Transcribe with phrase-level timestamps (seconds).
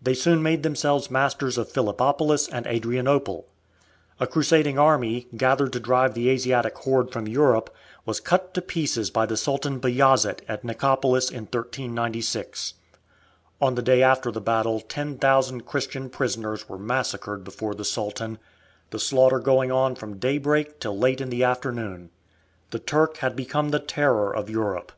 [0.00, 3.46] They soon made themselves masters of Philippopolis and Adrianople.
[4.18, 7.68] A crusading army, gathered to drive the Asiatic horde from Europe,
[8.06, 12.72] was cut to pieces by the Sultan Bajazet at Nicopolis in 1396.
[13.60, 18.38] On the day after the battle ten thousand Christian prisoners were massacred before the Sultan,
[18.88, 22.08] the slaughter going on from daybreak till late in the afternoon.
[22.70, 24.92] The Turk had become the terror of Europe.